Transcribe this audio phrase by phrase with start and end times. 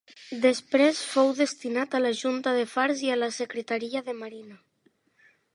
[0.45, 4.59] Després fou destinat a la Junta de Fars i a la Secretaria de Marina.